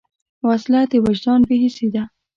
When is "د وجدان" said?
0.91-1.39